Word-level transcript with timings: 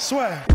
Soit. 0.00 0.46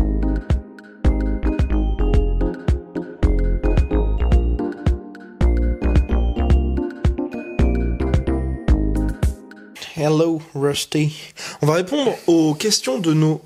Hello 9.96 10.40
Rusty. 10.54 11.14
On 11.62 11.66
va 11.66 11.74
répondre 11.74 12.14
aux 12.26 12.54
questions 12.54 12.98
de 12.98 13.12
nos 13.12 13.40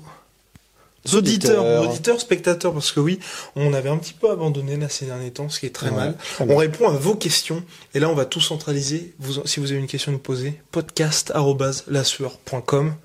auditeurs, 1.13 1.83
Auditeurs. 1.87 2.19
spectateurs, 2.19 2.73
parce 2.73 2.91
que 2.91 2.99
oui, 2.99 3.19
on 3.55 3.73
avait 3.73 3.89
un 3.89 3.97
petit 3.97 4.13
peu 4.13 4.29
abandonné 4.31 4.75
là 4.77 4.89
ces 4.89 5.05
derniers 5.05 5.29
temps, 5.31 5.49
ce 5.49 5.59
qui 5.59 5.65
est 5.67 5.75
très 5.75 5.89
Ouais, 5.89 5.95
mal. 5.95 6.17
très 6.17 6.45
on 6.49 6.55
répond 6.57 6.87
à 6.87 6.91
vos 6.91 7.15
questions, 7.15 7.63
et 7.93 7.99
là 7.99 8.09
on 8.09 8.15
va 8.15 8.25
tout 8.25 8.41
centraliser. 8.41 9.13
Vous, 9.19 9.45
si 9.45 9.59
vous 9.59 9.71
avez 9.71 9.79
une 9.79 9.87
question 9.87 10.11
à 10.11 10.13
nous 10.13 10.19
poser, 10.19 10.59
podcast@lasueur.com 10.71 12.95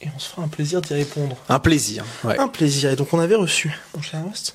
et 0.00 0.08
on 0.14 0.18
se 0.18 0.28
fera 0.28 0.42
un 0.42 0.48
plaisir 0.48 0.80
d'y 0.80 0.94
répondre. 0.94 1.36
Un 1.48 1.58
plaisir, 1.58 2.04
ouais. 2.24 2.38
Un 2.38 2.48
plaisir. 2.48 2.90
Et 2.90 2.96
donc 2.96 3.12
on 3.12 3.18
avait 3.18 3.34
reçu, 3.34 3.72
mon 3.94 4.02
cher 4.02 4.24
Rust, 4.26 4.54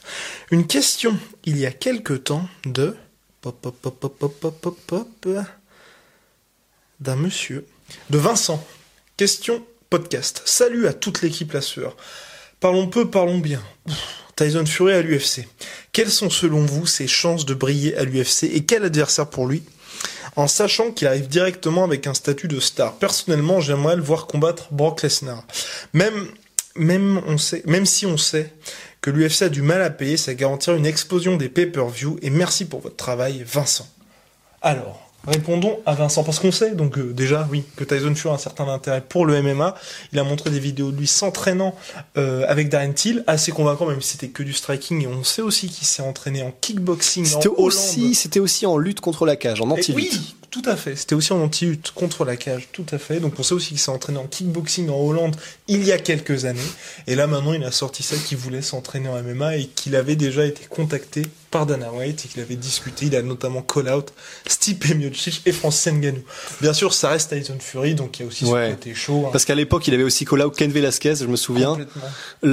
une 0.52 0.68
question 0.68 1.18
il 1.46 1.58
y 1.58 1.66
a 1.66 1.72
quelque 1.72 2.14
temps 2.14 2.48
de 2.66 2.96
pop 3.42 3.60
pop 3.60 3.76
pop 3.76 4.00
pop 4.00 4.40
pop 4.40 4.62
pop 4.62 4.78
pop, 4.88 5.30
d'un 7.00 7.16
monsieur 7.16 7.66
de 8.10 8.18
Vincent. 8.18 8.64
Question 9.18 9.66
podcast. 9.90 10.42
Salut 10.46 10.88
à 10.88 10.94
toute 10.94 11.22
l'équipe 11.22 11.52
La 11.54 11.62
Sueur. 11.62 11.96
Parlons 12.60 12.88
peu, 12.88 13.10
parlons 13.10 13.40
bien. 13.40 13.62
Tyson 14.36 14.66
Fury 14.66 14.94
à 14.94 15.02
l'UFC. 15.02 15.48
Quelles 15.92 16.12
sont 16.12 16.30
selon 16.30 16.66
vous 16.66 16.86
ses 16.86 17.08
chances 17.08 17.46
de 17.46 17.54
briller 17.54 17.96
à 17.98 18.04
l'UFC 18.04 18.44
et 18.44 18.64
quel 18.66 18.86
adversaire 18.86 19.30
pour 19.30 19.48
lui 19.48 19.64
en 20.36 20.48
sachant 20.48 20.92
qu'il 20.92 21.08
arrive 21.08 21.28
directement 21.28 21.84
avec 21.84 22.08
un 22.08 22.14
statut 22.14 22.48
de 22.48 22.60
star. 22.60 22.94
Personnellement, 22.94 23.60
j'aimerais 23.60 23.96
le 23.96 24.02
voir 24.02 24.28
combattre 24.28 24.68
Brock 24.72 25.02
Lesnar. 25.02 25.44
Même, 25.94 26.28
si 27.86 28.06
on 28.06 28.18
sait 28.18 28.54
que 29.02 29.10
l'UFC 29.10 29.42
a 29.44 29.50
du 29.50 29.62
mal 29.62 29.82
à 29.82 29.90
payer, 29.90 30.16
ça 30.18 30.34
garantit 30.34 30.72
une 30.72 30.86
explosion 30.86 31.36
des 31.36 31.50
pay-per-view. 31.50 32.18
Et 32.22 32.30
merci 32.30 32.66
pour 32.66 32.80
votre 32.82 32.96
travail, 32.96 33.44
Vincent. 33.46 33.88
Alors, 34.62 35.11
répondons 35.28 35.80
à 35.86 35.94
Vincent, 35.94 36.24
parce 36.24 36.40
qu'on 36.40 36.52
sait, 36.52 36.72
donc 36.72 36.98
euh, 36.98 37.14
déjà, 37.14 37.48
oui, 37.52 37.64
que 37.76 37.84
Tyson 37.84 38.16
Fury 38.16 38.32
a 38.32 38.36
un 38.36 38.40
certain 38.40 38.68
intérêt 38.68 39.02
pour 39.02 39.26
le 39.26 39.42
MMA. 39.42 39.76
Il 40.14 40.20
a 40.20 40.24
montré 40.24 40.50
des 40.50 40.60
vidéos 40.60 40.92
de 40.92 40.98
lui 40.98 41.08
s'entraînant 41.08 41.76
euh, 42.18 42.46
avec 42.48 42.70
Darren 42.70 42.94
Till, 42.94 43.24
assez 43.28 43.52
convaincant, 43.52 43.86
même 43.86 44.02
si 44.02 44.14
c'était 44.14 44.30
que 44.30 44.44
du 44.44 44.54
striking. 44.54 45.04
Et 45.04 45.08
on 45.08 45.24
sait 45.24 45.42
aussi 45.42 45.70
qu'il 45.70 45.88
s'est 45.88 46.02
entraîné 46.02 46.44
en 46.44 46.52
kickboxing 46.62 47.26
en 47.26 47.28
C'était 47.28 47.50
aussi, 47.50 48.16
c'était 48.16 48.40
aussi 48.40 48.66
en 48.66 48.78
lutte 48.78 49.02
contre 49.02 49.26
la 49.26 49.36
cage, 49.36 49.62
en 49.62 49.70
anti-lutte. 49.70 50.14
Oui, 50.14 50.36
tout 50.50 50.64
à 50.66 50.76
fait. 50.76 50.96
C'était 50.96 51.16
aussi 51.16 51.32
en 51.32 51.42
anti-lutte 51.42 51.92
contre 51.92 52.26
la 52.26 52.36
cage, 52.36 52.68
tout 52.72 52.86
à 52.92 52.98
fait. 52.98 53.20
Donc 53.20 53.34
on 53.40 53.44
sait 53.44 53.54
aussi 53.54 53.70
qu'il 53.70 53.80
s'est 53.80 53.92
entraîné 53.92 54.20
en 54.20 54.28
kickboxing 54.28 54.90
en 54.90 55.00
Hollande 55.00 55.36
il 55.68 55.84
y 55.86 55.94
a 55.94 55.98
quelques 55.98 56.46
anannées. 56.46 56.60
Et 57.08 57.16
là 57.16 57.26
maintenant 57.26 57.54
il 57.54 57.64
a 57.64 57.72
sorti 57.72 58.04
ça 58.04 58.18
qu'il 58.18 58.38
voulait 58.38 58.62
s'entraîner 58.62 59.08
en 59.08 59.22
MMA 59.22 59.58
et 59.58 59.66
qu'il 59.68 59.96
avait 59.96 60.18
déjà 60.18 60.46
été 60.46 60.66
contacté 60.66 61.24
par 61.52 61.66
Dana 61.66 61.92
White 61.92 62.24
et 62.26 62.28
qu'il 62.30 62.42
avait 62.42 62.56
discuté. 62.56 63.08
Il 63.08 63.16
a 63.16 63.22
notamment 63.22 63.62
call 63.62 63.90
out 63.90 64.14
Stipe 64.48 64.86
Miocic 64.96 65.42
et 65.46 65.52
Francis 65.52 65.92
Ngannou. 65.94 66.22
Bien 66.62 66.74
sûr, 66.74 66.94
ça 66.94 67.10
reste 67.10 67.30
Tyson 67.38 67.58
Fury, 67.60 67.94
donc 67.94 68.18
il 68.18 68.24
y 68.24 68.26
a 68.26 68.28
aussi 68.30 68.46
Ouais. 68.46 68.70
ce 68.70 68.76
côté 68.76 68.94
chaud. 68.96 69.26
hein. 69.28 69.30
Parce 69.32 69.46
qu'à 69.46 69.54
l'époque, 69.56 69.88
il 69.88 69.94
avait 69.94 70.04
aussi 70.04 70.26
call 70.26 70.42
out 70.42 70.56
Ken 70.56 70.72
Velasquez, 70.72 71.16
je 71.16 71.26
me 71.28 71.36
souviens. 71.36 71.78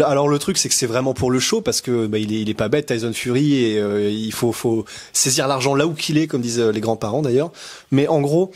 Alors 0.04 0.28
le 0.28 0.38
truc, 0.38 0.58
c'est 0.58 0.68
que 0.68 0.74
c'est 0.74 0.86
vraiment 0.86 1.14
pour 1.14 1.30
le 1.30 1.38
show 1.38 1.60
parce 1.60 1.80
que 1.80 2.06
bah, 2.06 2.18
il 2.18 2.32
est, 2.32 2.40
il 2.42 2.50
est 2.50 2.54
pas 2.54 2.68
bête, 2.68 2.86
Tyson 2.86 3.12
Fury, 3.12 3.54
et 3.64 3.78
euh, 3.78 4.10
il 4.10 4.32
faut, 4.32 4.52
faut 4.52 4.84
saisir 5.12 5.46
l'argent 5.48 5.74
là 5.74 5.86
où 5.86 5.94
qu'il 5.94 6.18
est, 6.18 6.26
comme 6.26 6.42
disent 6.42 6.58
euh, 6.58 6.72
les 6.72 6.80
grands-parents 6.80 7.22
d'ailleurs. 7.22 7.52
Mais 7.92 8.08
en 8.08 8.20
gros, 8.20 8.50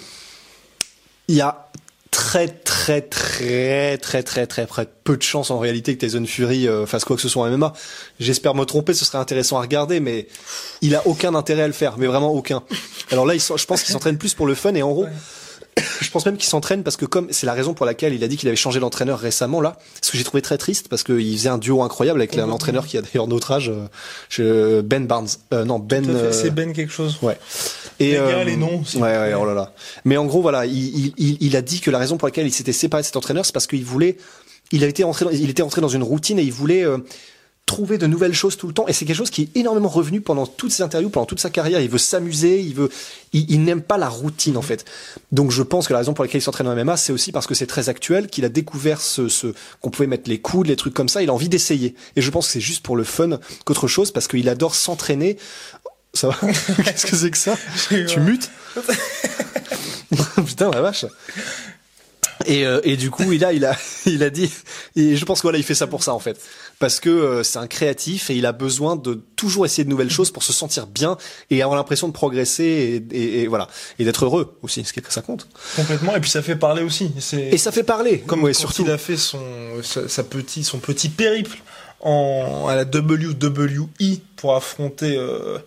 il 1.28 1.36
y 1.36 1.40
a 1.40 1.68
très 2.12 2.46
très 2.46 3.00
très 3.00 3.98
très 3.98 4.22
très 4.22 4.46
très 4.46 4.66
très 4.66 4.86
peu 5.02 5.16
de 5.16 5.22
chances 5.22 5.50
en 5.50 5.58
réalité 5.58 5.96
que 5.96 6.06
Tyson 6.06 6.24
Fury 6.24 6.68
euh, 6.68 6.86
fasse 6.86 7.04
quoi 7.04 7.16
que 7.16 7.22
ce 7.22 7.28
soit 7.28 7.42
en 7.42 7.50
MMA. 7.50 7.72
J'espère 8.20 8.54
me 8.54 8.64
tromper, 8.64 8.94
ce 8.94 9.04
serait 9.04 9.18
intéressant 9.18 9.56
à 9.56 9.62
regarder, 9.62 9.98
mais 9.98 10.28
il 10.82 10.94
a 10.94 11.04
aucun 11.06 11.34
intérêt 11.34 11.62
à 11.62 11.66
le 11.66 11.72
faire, 11.72 11.98
mais 11.98 12.06
vraiment 12.06 12.32
aucun. 12.32 12.62
Alors 13.10 13.26
là, 13.26 13.34
je 13.34 13.64
pense 13.64 13.82
qu'il 13.82 13.92
s'entraîne 13.92 14.18
plus 14.18 14.34
pour 14.34 14.46
le 14.46 14.54
fun 14.54 14.74
et 14.74 14.82
en 14.82 14.92
gros, 14.92 15.06
pense 16.12 16.26
même 16.26 16.36
qu'il 16.36 16.48
s'entraîne 16.48 16.82
parce 16.82 16.96
que 16.96 17.04
comme 17.06 17.26
c'est 17.30 17.46
la 17.46 17.52
raison 17.54 17.74
pour 17.74 17.86
laquelle 17.86 18.12
il 18.14 18.22
a 18.22 18.28
dit 18.28 18.36
qu'il 18.36 18.48
avait 18.48 18.56
changé 18.56 18.78
d'entraîneur 18.80 19.18
récemment 19.18 19.60
là, 19.60 19.76
ce 20.00 20.10
que 20.12 20.18
j'ai 20.18 20.24
trouvé 20.24 20.42
très 20.42 20.58
triste 20.58 20.88
parce 20.88 21.02
qu'il 21.02 21.36
faisait 21.36 21.48
un 21.48 21.58
duo 21.58 21.82
incroyable 21.82 22.20
avec 22.20 22.34
la- 22.34 22.46
l'entraîneur 22.46 22.86
qui 22.86 22.98
a 22.98 23.02
d'ailleurs 23.02 23.26
notre 23.28 23.50
âge, 23.52 23.70
euh, 23.70 23.86
je- 24.28 24.80
Ben 24.82 25.06
Barnes, 25.06 25.28
euh, 25.52 25.64
non 25.64 25.78
Ben. 25.78 26.08
Euh, 26.08 26.32
C'est 26.32 26.50
Ben 26.50 26.72
quelque 26.72 26.92
chose. 26.92 27.18
Ouais. 27.22 27.38
Et 27.98 28.16
euh, 28.18 28.26
Les 28.26 28.32
gars, 28.32 28.44
les 28.44 28.56
noms, 28.56 28.82
Ouais, 28.96 29.00
ouais, 29.00 29.34
oh 29.34 29.44
là 29.44 29.54
là. 29.54 29.72
Mais 30.04 30.16
en 30.16 30.26
gros, 30.26 30.42
voilà, 30.42 30.66
il, 30.66 30.74
il, 30.76 31.12
il, 31.16 31.36
il 31.40 31.56
a 31.56 31.62
dit 31.62 31.80
que 31.80 31.90
la 31.90 31.98
raison 31.98 32.16
pour 32.16 32.28
laquelle 32.28 32.46
il 32.46 32.52
s'était 32.52 32.72
séparé 32.72 33.02
de 33.02 33.06
cet 33.06 33.16
entraîneur, 33.16 33.44
c'est 33.46 33.52
parce 33.52 33.66
qu'il 33.66 33.84
voulait, 33.84 34.16
il 34.70 34.84
a 34.84 34.86
été 34.86 35.04
entré, 35.04 35.26
il 35.32 35.50
était 35.50 35.62
entré 35.62 35.80
dans 35.80 35.88
une 35.88 36.02
routine 36.02 36.38
et 36.38 36.42
il 36.42 36.52
voulait 36.52 36.84
euh, 36.84 36.98
trouver 37.72 37.96
de 37.96 38.06
nouvelles 38.06 38.34
choses 38.34 38.58
tout 38.58 38.66
le 38.66 38.74
temps. 38.74 38.86
Et 38.86 38.92
c'est 38.92 39.06
quelque 39.06 39.16
chose 39.16 39.30
qui 39.30 39.42
est 39.42 39.56
énormément 39.56 39.88
revenu 39.88 40.20
pendant 40.20 40.46
toutes 40.46 40.72
ses 40.72 40.82
interviews, 40.82 41.08
pendant 41.08 41.24
toute 41.24 41.40
sa 41.40 41.48
carrière. 41.48 41.80
Il 41.80 41.88
veut 41.88 41.96
s'amuser, 41.96 42.60
il 42.60 42.74
veut, 42.74 42.90
il, 43.32 43.50
il 43.50 43.64
n'aime 43.64 43.80
pas 43.80 43.96
la 43.96 44.10
routine 44.10 44.58
en 44.58 44.62
fait. 44.62 44.84
Donc 45.30 45.50
je 45.50 45.62
pense 45.62 45.88
que 45.88 45.94
la 45.94 46.00
raison 46.00 46.12
pour 46.12 46.22
laquelle 46.22 46.40
il 46.40 46.44
s'entraîne 46.44 46.68
en 46.68 46.76
MMA, 46.76 46.98
c'est 46.98 47.14
aussi 47.14 47.32
parce 47.32 47.46
que 47.46 47.54
c'est 47.54 47.66
très 47.66 47.88
actuel, 47.88 48.26
qu'il 48.26 48.44
a 48.44 48.50
découvert 48.50 49.00
ce, 49.00 49.28
ce 49.28 49.54
qu'on 49.80 49.88
pouvait 49.88 50.06
mettre 50.06 50.28
les 50.28 50.38
coudes, 50.38 50.66
les 50.66 50.76
trucs 50.76 50.92
comme 50.92 51.08
ça. 51.08 51.22
Il 51.22 51.30
a 51.30 51.32
envie 51.32 51.48
d'essayer. 51.48 51.94
Et 52.14 52.20
je 52.20 52.30
pense 52.30 52.46
que 52.46 52.52
c'est 52.52 52.60
juste 52.60 52.82
pour 52.82 52.94
le 52.94 53.04
fun 53.04 53.38
qu'autre 53.64 53.88
chose, 53.88 54.10
parce 54.10 54.28
qu'il 54.28 54.48
adore 54.50 54.74
s'entraîner. 54.74 55.38
Ça 56.12 56.28
va 56.28 56.34
Qu'est-ce 56.84 57.06
que 57.06 57.16
c'est 57.16 57.30
que 57.30 57.38
ça 57.38 57.56
Tu 57.88 58.20
mutes 58.20 58.50
Putain, 60.46 60.70
la 60.70 60.82
vache. 60.82 61.06
Et, 62.46 62.64
euh, 62.66 62.80
et 62.84 62.96
du 62.96 63.10
coup, 63.10 63.32
il 63.32 63.44
a, 63.44 63.52
il 63.52 63.64
a, 63.64 63.76
il 64.06 64.22
a 64.22 64.30
dit, 64.30 64.50
et 64.96 65.16
je 65.16 65.24
pense 65.24 65.38
que 65.40 65.42
voilà, 65.42 65.58
il 65.58 65.64
fait 65.64 65.74
ça 65.74 65.86
pour 65.86 66.02
ça 66.02 66.12
en 66.14 66.18
fait, 66.18 66.40
parce 66.78 67.00
que 67.00 67.08
euh, 67.10 67.42
c'est 67.42 67.58
un 67.58 67.66
créatif 67.66 68.30
et 68.30 68.34
il 68.36 68.46
a 68.46 68.52
besoin 68.52 68.96
de 68.96 69.20
toujours 69.36 69.64
essayer 69.66 69.84
de 69.84 69.88
nouvelles 69.90 70.10
choses 70.10 70.30
pour 70.30 70.42
se 70.42 70.52
sentir 70.52 70.86
bien 70.86 71.16
et 71.50 71.62
avoir 71.62 71.76
l'impression 71.76 72.08
de 72.08 72.12
progresser 72.12 73.02
et, 73.12 73.16
et- 73.16 73.42
et 73.42 73.46
voilà 73.46 73.68
et 73.98 74.04
d'être 74.04 74.24
heureux 74.24 74.56
aussi, 74.62 74.84
ce 74.84 74.92
qui 74.92 75.00
ça 75.08 75.22
compte. 75.22 75.46
Complètement. 75.76 76.14
Et 76.16 76.20
puis 76.20 76.30
ça 76.30 76.42
fait 76.42 76.56
parler 76.56 76.82
aussi. 76.82 77.10
Et 77.32 77.58
ça 77.58 77.72
fait 77.72 77.82
parler, 77.82 78.20
comme 78.20 78.42
ouais, 78.42 78.52
quand 78.52 78.58
surtout. 78.58 78.82
il 78.84 78.90
a 78.90 78.98
fait 78.98 79.16
son 79.16 79.40
sa, 79.82 80.08
sa 80.08 80.22
petit 80.24 80.64
son 80.64 80.78
petit 80.78 81.08
périple 81.08 81.58
en 82.00 82.66
à 82.68 82.74
la 82.76 82.84
WWE 82.84 83.88
pour 84.36 84.54
affronter 84.56 85.16
euh, 85.16 85.58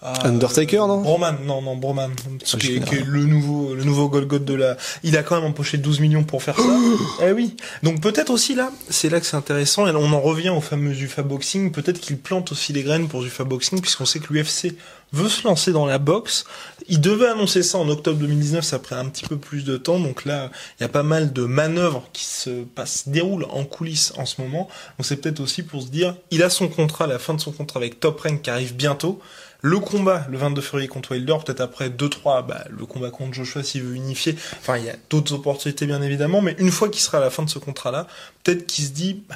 Undertaker, 0.00 0.86
non? 0.86 1.00
Broman, 1.00 1.38
non 1.44 1.60
non 1.60 1.74
Broman, 1.74 2.12
Ça, 2.44 2.56
qui, 2.56 2.76
est, 2.76 2.80
qui 2.80 2.94
est 2.94 3.04
le 3.04 3.24
nouveau 3.24 3.74
le 3.74 3.82
nouveau 3.82 4.08
Golgoth 4.08 4.44
de 4.44 4.54
la. 4.54 4.76
Il 5.02 5.16
a 5.16 5.24
quand 5.24 5.34
même 5.34 5.50
empoché 5.50 5.76
12 5.76 5.98
millions 5.98 6.22
pour 6.22 6.40
faire 6.42 6.56
ça. 6.56 6.78
eh 7.22 7.32
oui. 7.32 7.56
Donc 7.82 8.00
peut-être 8.00 8.30
aussi 8.30 8.54
là, 8.54 8.70
c'est 8.88 9.08
là 9.08 9.18
que 9.18 9.26
c'est 9.26 9.36
intéressant 9.36 9.88
et 9.88 9.92
là, 9.92 9.98
on 9.98 10.12
en 10.12 10.20
revient 10.20 10.50
au 10.50 10.60
fameux 10.60 10.92
UFA 10.92 11.22
boxing. 11.22 11.72
Peut-être 11.72 11.98
qu'il 11.98 12.16
plante 12.16 12.52
aussi 12.52 12.72
les 12.72 12.84
graines 12.84 13.08
pour 13.08 13.24
UFA 13.24 13.42
boxing 13.42 13.80
puisqu'on 13.80 14.06
sait 14.06 14.20
que 14.20 14.32
l'UFC 14.32 14.76
veut 15.12 15.28
se 15.28 15.46
lancer 15.46 15.72
dans 15.72 15.86
la 15.86 15.98
boxe. 15.98 16.44
Il 16.88 17.00
devait 17.00 17.26
annoncer 17.26 17.64
ça 17.64 17.78
en 17.78 17.88
octobre 17.88 18.18
2019, 18.18 18.64
ça 18.64 18.78
pris 18.78 18.94
un 18.94 19.06
petit 19.06 19.24
peu 19.24 19.36
plus 19.36 19.64
de 19.64 19.76
temps. 19.76 19.98
Donc 19.98 20.24
là, 20.24 20.50
il 20.78 20.84
y 20.84 20.86
a 20.86 20.88
pas 20.88 21.02
mal 21.02 21.32
de 21.32 21.42
manœuvres 21.42 22.08
qui 22.12 22.24
se 22.24 22.62
passent, 22.62 23.04
se 23.04 23.10
déroulent 23.10 23.46
en 23.50 23.64
coulisses 23.64 24.12
en 24.16 24.26
ce 24.26 24.40
moment. 24.40 24.68
Donc 24.96 25.06
c'est 25.06 25.16
peut-être 25.16 25.40
aussi 25.40 25.64
pour 25.64 25.82
se 25.82 25.88
dire, 25.88 26.14
il 26.30 26.42
a 26.44 26.50
son 26.50 26.68
contrat, 26.68 27.08
la 27.08 27.18
fin 27.18 27.34
de 27.34 27.40
son 27.40 27.50
contrat 27.50 27.78
avec 27.78 27.98
Top 27.98 28.20
Rank 28.20 28.42
qui 28.42 28.50
arrive 28.50 28.76
bientôt. 28.76 29.20
Le 29.60 29.80
combat, 29.80 30.24
le 30.30 30.38
22 30.38 30.60
février 30.60 30.86
contre 30.88 31.12
Wilder, 31.12 31.36
peut-être 31.44 31.60
après 31.60 31.88
2-3, 31.88 32.46
bah, 32.46 32.64
le 32.70 32.86
combat 32.86 33.10
contre 33.10 33.34
Joshua 33.34 33.64
s'il 33.64 33.82
veut 33.82 33.94
unifier. 33.96 34.36
Enfin, 34.60 34.76
il 34.78 34.84
y 34.84 34.90
a 34.90 34.94
d'autres 35.10 35.34
opportunités 35.34 35.84
bien 35.86 36.00
évidemment, 36.00 36.40
mais 36.40 36.54
une 36.58 36.70
fois 36.70 36.88
qu'il 36.88 37.00
sera 37.00 37.18
à 37.18 37.20
la 37.20 37.30
fin 37.30 37.42
de 37.42 37.50
ce 37.50 37.58
contrat-là, 37.58 38.06
peut-être 38.44 38.66
qu'il 38.66 38.84
se 38.84 38.90
dit, 38.90 39.22
bah, 39.28 39.34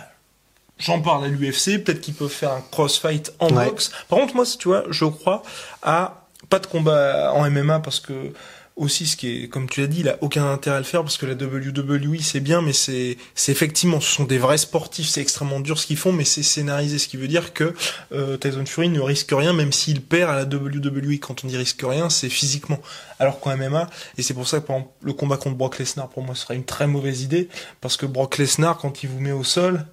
j'en 0.78 1.00
parle 1.00 1.24
à 1.24 1.28
l'UFC, 1.28 1.82
peut-être 1.82 2.00
qu'ils 2.00 2.14
peuvent 2.14 2.28
faire 2.30 2.52
un 2.52 2.60
crossfight 2.70 3.32
en 3.40 3.48
Ouais. 3.56 3.64
boxe. 3.66 3.90
Par 4.08 4.20
contre, 4.20 4.36
moi, 4.36 4.44
tu 4.58 4.68
vois, 4.68 4.84
je 4.90 5.04
crois 5.06 5.42
à 5.82 6.24
pas 6.48 6.60
de 6.60 6.66
combat 6.66 7.32
en 7.34 7.44
MMA 7.50 7.80
parce 7.80 7.98
que 7.98 8.32
aussi 8.76 9.06
ce 9.06 9.16
qui 9.16 9.44
est, 9.44 9.48
comme 9.48 9.68
tu 9.68 9.80
l'as 9.80 9.86
dit, 9.86 10.00
il 10.00 10.08
a 10.08 10.16
aucun 10.22 10.50
intérêt 10.50 10.76
à 10.76 10.78
le 10.78 10.84
faire 10.84 11.02
parce 11.02 11.18
que 11.18 11.26
la 11.26 11.34
WWE 11.34 12.20
c'est 12.20 12.40
bien, 12.40 12.62
mais 12.62 12.72
c'est, 12.72 13.16
c'est 13.34 13.52
effectivement, 13.52 14.00
ce 14.00 14.10
sont 14.10 14.24
des 14.24 14.38
vrais 14.38 14.58
sportifs, 14.58 15.08
c'est 15.08 15.20
extrêmement 15.20 15.60
dur 15.60 15.78
ce 15.78 15.86
qu'ils 15.86 15.96
font, 15.96 16.12
mais 16.12 16.24
c'est 16.24 16.42
scénarisé, 16.42 16.98
ce 16.98 17.08
qui 17.08 17.16
veut 17.16 17.28
dire 17.28 17.52
que 17.52 17.74
euh, 18.12 18.36
Tyson 18.36 18.64
Fury 18.66 18.88
ne 18.88 19.00
risque 19.00 19.30
rien, 19.32 19.52
même 19.52 19.72
s'il 19.72 20.00
perd 20.00 20.30
à 20.30 20.36
la 20.36 20.44
WWE. 20.44 21.18
Quand 21.20 21.44
on 21.44 21.48
dit 21.48 21.56
risque 21.56 21.82
rien, 21.82 22.08
c'est 22.08 22.28
physiquement. 22.28 22.80
Alors 23.18 23.40
qu'en 23.40 23.56
MMA, 23.56 23.88
et 24.18 24.22
c'est 24.22 24.34
pour 24.34 24.48
ça 24.48 24.60
que 24.60 24.72
le 25.02 25.12
combat 25.12 25.36
contre 25.36 25.56
Brock 25.56 25.78
Lesnar 25.78 26.08
pour 26.08 26.22
moi 26.22 26.34
serait 26.34 26.56
une 26.56 26.64
très 26.64 26.86
mauvaise 26.86 27.22
idée 27.22 27.48
parce 27.80 27.96
que 27.96 28.06
Brock 28.06 28.38
Lesnar, 28.38 28.78
quand 28.78 29.02
il 29.02 29.08
vous 29.08 29.20
met 29.20 29.32
au 29.32 29.44
sol, 29.44 29.84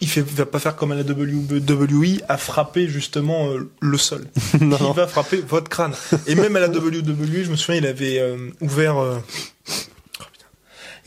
il 0.00 0.08
fait, 0.08 0.20
va 0.22 0.46
pas 0.46 0.58
faire 0.58 0.76
comme 0.76 0.92
à 0.92 0.94
la 0.94 1.02
WWE 1.02 2.20
à 2.28 2.36
frapper 2.36 2.88
justement 2.88 3.50
euh, 3.50 3.70
le 3.80 3.98
sol. 3.98 4.26
Non, 4.60 4.78
il 4.92 4.96
va 4.96 5.06
frapper 5.06 5.42
votre 5.46 5.68
crâne. 5.68 5.92
Et 6.26 6.34
même 6.34 6.56
à 6.56 6.60
la 6.60 6.68
WWE, 6.68 7.44
je 7.44 7.50
me 7.50 7.56
souviens, 7.56 7.80
il 7.80 7.86
avait 7.86 8.18
euh, 8.18 8.50
ouvert. 8.60 8.96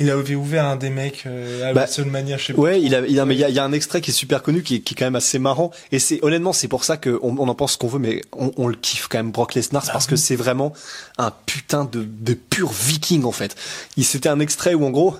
Il 0.01 0.09
avait 0.09 0.35
ouvert 0.35 0.65
un 0.65 0.77
des 0.77 0.89
mecs 0.89 1.23
euh, 1.25 1.69
à 1.69 1.73
Bah, 1.73 1.81
WrestleMania, 1.81 2.37
je 2.37 2.45
sais 2.45 2.53
pas. 2.53 2.61
Ouais, 2.61 2.81
il 2.81 2.95
a, 2.95 3.01
il 3.05 3.19
a, 3.19 3.25
mais 3.25 3.35
il 3.35 3.39
y 3.39 3.43
a, 3.43 3.49
y 3.49 3.59
a 3.59 3.63
un 3.65 3.73
extrait 3.73 3.99
qui 3.99 4.11
est 4.11 4.13
super 4.13 4.41
connu, 4.41 4.63
qui 4.63 4.75
est, 4.75 4.79
qui 4.79 4.93
est 4.93 4.97
quand 4.97 5.05
même 5.05 5.15
assez 5.17 5.39
marrant. 5.39 5.71
Et 5.91 5.99
c'est 5.99 6.19
honnêtement, 6.23 6.53
c'est 6.53 6.69
pour 6.69 6.85
ça 6.85 6.95
que 6.95 7.19
on, 7.21 7.35
on 7.37 7.47
en 7.49 7.55
pense 7.55 7.73
ce 7.73 7.77
qu'on 7.77 7.87
veut, 7.89 7.99
mais 7.99 8.21
on, 8.37 8.51
on 8.55 8.67
le 8.67 8.75
kiffe 8.75 9.07
quand 9.09 9.17
même 9.17 9.31
Brock 9.31 9.55
Lesnar, 9.55 9.83
c'est 9.85 9.91
parce 9.91 10.07
que 10.07 10.15
c'est 10.15 10.37
vraiment 10.37 10.71
un 11.17 11.31
putain 11.45 11.83
de, 11.83 12.05
de 12.07 12.33
pur 12.33 12.69
Viking 12.71 13.25
en 13.25 13.31
fait. 13.33 13.55
Il 13.97 14.05
c'était 14.05 14.29
un 14.29 14.39
extrait 14.39 14.73
où 14.73 14.85
en 14.85 14.89
gros, 14.89 15.17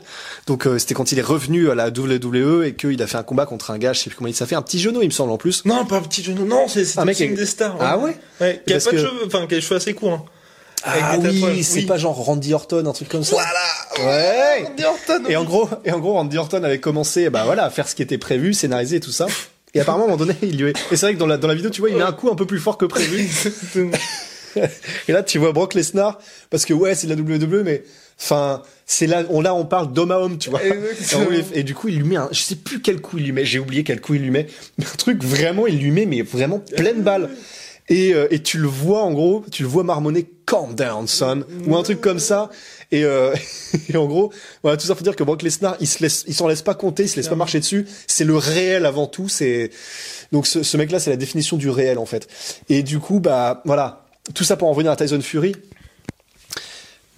donc 0.48 0.66
euh, 0.66 0.80
c'était 0.80 0.94
quand 0.94 1.12
il 1.12 1.20
est 1.20 1.24
revenu 1.24 1.70
à 1.70 1.75
la 1.75 1.90
WWE 1.90 2.64
et 2.66 2.74
qu'il 2.75 3.02
a 3.02 3.08
fait 3.08 3.18
un 3.18 3.24
combat 3.24 3.46
contre 3.46 3.72
un 3.72 3.78
gars, 3.78 3.92
je 3.94 4.00
sais 4.00 4.10
plus 4.10 4.16
comment 4.16 4.30
il 4.30 4.34
s'est 4.36 4.46
fait, 4.46 4.56
un 4.56 4.62
petit 4.62 4.80
genou 4.80 5.02
il 5.02 5.08
me 5.08 5.14
semble 5.14 5.32
en 5.34 5.38
plus. 5.38 5.66
Non, 5.66 5.86
pas 5.86 5.98
un 5.98 6.02
petit 6.02 6.24
genou. 6.24 6.46
Non, 6.46 6.68
c'est 6.70 6.98
Un 6.98 7.04
mec 7.06 7.20
mec 7.20 7.28
avec- 7.30 7.38
des 7.38 7.46
stars. 7.46 7.75
Ah 7.82 7.98
ouais 7.98 8.16
Ouais, 8.40 8.64
qui 8.66 8.74
a 8.74 8.80
pas 8.80 8.92
de 8.92 8.98
cheveux, 8.98 9.25
enfin, 9.25 9.46
qui 9.46 9.56
a 9.56 9.58
les 9.58 9.62
cheveux 9.62 9.75
assez 9.75 9.94
courts. 9.94 10.14
hein. 10.14 10.24
Ah 10.84 11.18
oui, 11.20 11.64
c'est 11.64 11.80
oui. 11.80 11.86
pas 11.86 11.98
genre 11.98 12.16
Randy 12.16 12.54
Orton, 12.54 12.86
un 12.86 12.94
truc 12.94 13.10
comme 13.10 13.24
ça. 13.24 13.36
Voilà. 13.36 14.10
Ouais. 14.12 14.64
Randy 14.64 14.84
Orton, 14.86 15.24
Et 15.28 15.36
en 15.36 15.44
gros, 15.44 15.70
et 15.84 15.92
en 15.92 16.00
gros, 16.00 16.14
Randy 16.14 16.38
Orton 16.38 16.64
avait 16.64 16.80
commencé, 16.80 17.30
bah 17.30 17.44
voilà, 17.46 17.66
à 17.66 17.70
faire 17.70 17.88
ce 17.88 17.96
qui 17.96 18.02
était 18.02 18.18
prévu, 18.18 18.54
scénarisé 18.54 18.98
et 18.98 19.00
tout 19.00 19.12
ça. 19.12 19.28
Et 19.74 19.81
apparemment, 19.81 20.06
à 20.06 20.08
un 20.08 20.12
moment 20.12 20.26
donné, 20.26 20.38
il 20.42 20.58
lui 20.58 20.70
est... 20.70 20.78
Et 20.92 20.96
c'est 20.96 21.06
vrai 21.06 21.14
que 21.14 21.20
dans 21.20 21.28
la, 21.28 21.38
dans 21.38 21.48
la 21.48 21.56
vidéo, 21.56 21.70
tu 21.70 21.81
vois, 21.81 21.90
il 21.90 21.98
met 21.98 22.02
un 22.02 22.14
coup 22.14 22.30
un 22.30 22.36
peu 22.36 22.46
plus 22.46 22.60
fort 22.60 22.78
que 22.78 22.86
prévu. 22.86 23.30
Et 25.08 25.12
là, 25.12 25.22
tu 25.22 25.38
vois 25.38 25.52
Brock 25.52 25.74
Lesnar, 25.76 26.18
parce 26.50 26.66
que 26.66 26.74
ouais, 26.74 26.96
c'est 26.96 27.08
de 27.08 27.14
la 27.14 27.22
WWE, 27.22 27.64
mais 27.64 27.84
enfin, 28.20 28.64
c'est 28.86 29.06
là, 29.06 29.24
on 29.30 29.42
là, 29.42 29.54
on 29.54 29.66
parle 29.66 29.94
d'homme 29.94 30.12
à 30.12 30.18
homme, 30.20 30.38
tu 30.38 30.50
vois. 30.50 30.62
Et 31.54 31.64
du 31.64 31.75
coup, 31.75 31.88
il 31.88 31.98
lui 31.98 32.04
met 32.04 32.16
un, 32.16 32.30
je 32.32 32.42
sais 32.42 32.56
plus 32.56 32.82
quel 32.82 33.02
coup 33.02 33.18
il 33.18 33.25
lui 33.25 33.32
met, 33.32 33.46
j'ai 33.46 33.60
oublié 33.60 33.84
quel 33.84 34.02
coup 34.02 34.16
il 34.16 34.22
lui 34.22 34.32
met, 34.32 34.48
mais 34.78 34.86
un 34.86 34.98
truc 34.98 35.24
vraiment, 35.24 35.68
il 35.68 35.80
lui 35.80 35.92
met, 35.92 36.06
mais 36.06 36.22
vraiment 36.22 36.60
pleine 36.60 37.04
balle. 37.04 37.30
Et, 37.90 38.14
euh, 38.14 38.28
et 38.30 38.42
tu 38.42 38.60
le 38.60 38.68
vois 38.68 39.02
en 39.02 39.12
gros, 39.12 39.44
tu 39.52 39.64
le 39.64 39.70
vois 39.70 39.84
marmonner 39.84 40.30
calm 40.50 40.74
down 40.75 41.07
son 41.07 41.44
ou 41.68 41.75
un 41.75 41.84
truc 41.84 42.01
comme 42.01 42.19
ça. 42.19 42.50
Et, 42.92 43.04
euh, 43.04 43.36
et 43.90 43.98
en 43.98 44.06
gros, 44.06 44.34
voilà 44.63 44.78
tout 44.78 44.88
ça 44.88 44.96
pour 44.96 45.04
dire 45.04 45.16
que 45.16 45.24
Brock 45.24 45.44
Lesnar, 45.44 45.75
il 45.80 45.88
se 45.88 46.01
laisse, 46.01 46.24
il 46.28 46.34
s'en 46.34 46.48
laisse 46.48 46.62
pas 46.62 46.74
compter, 46.74 47.04
il 47.04 47.10
se 47.10 47.18
laisse 47.18 47.28
pas 47.28 47.36
marcher 47.36 47.60
dessus. 47.60 47.88
C'est 48.07 48.25
le 48.25 48.36
réel 48.36 48.86
avant 48.86 49.07
tout. 49.07 49.30
C'est 49.30 49.69
donc 50.31 50.48
ce, 50.48 50.63
ce 50.63 50.78
mec-là, 50.78 51.00
c'est 51.00 51.10
la 51.12 51.18
définition 51.18 51.57
du 51.57 51.69
réel 51.69 51.98
en 51.98 52.06
fait. 52.06 52.28
Et 52.69 52.84
du 52.84 53.00
coup, 53.00 53.19
bah 53.19 53.62
voilà, 53.66 54.06
tout 54.34 54.44
ça 54.44 54.57
pour 54.57 54.68
en 54.68 54.72
revenir 54.72 54.92
à 54.92 54.96
Tyson 54.96 55.22
Fury. 55.22 55.56